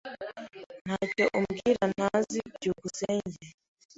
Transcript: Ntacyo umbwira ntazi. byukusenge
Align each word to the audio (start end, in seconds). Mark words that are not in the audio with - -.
Ntacyo 0.85 1.25
umbwira 1.37 1.83
ntazi. 1.95 2.39
byukusenge 2.55 3.41